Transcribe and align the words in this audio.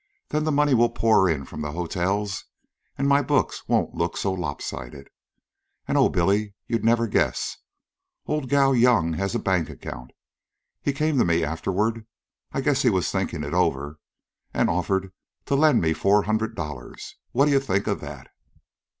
Then 0.29 0.45
the 0.45 0.51
money 0.51 0.73
will 0.73 0.89
pour 0.89 1.29
in 1.29 1.45
from 1.45 1.61
the 1.61 1.73
hotels 1.73 2.45
and 2.97 3.07
my 3.07 3.21
books 3.21 3.67
won't 3.69 3.93
look 3.93 4.17
so 4.17 4.33
lopsided. 4.33 5.09
And 5.87 5.95
oh, 5.95 6.09
Billy 6.09 6.55
you'd 6.65 6.83
never 6.83 7.05
guess. 7.05 7.57
Old 8.25 8.49
Gow 8.49 8.71
Yum 8.71 9.13
has 9.13 9.35
a 9.35 9.39
bank 9.39 9.69
account. 9.69 10.09
He 10.81 10.91
came 10.91 11.19
to 11.19 11.23
me 11.23 11.43
afterward 11.43 12.07
I 12.51 12.61
guess 12.61 12.81
he 12.81 12.89
was 12.89 13.11
thinking 13.11 13.43
it 13.43 13.53
over 13.53 13.99
and 14.55 14.71
offered 14.71 15.13
to 15.45 15.53
lend 15.53 15.81
me 15.81 15.93
four 15.93 16.23
hundred 16.23 16.55
dollars. 16.55 17.17
What 17.31 17.45
do 17.45 17.51
you 17.51 17.59
think 17.59 17.85
of 17.85 18.01
that?" 18.01 18.27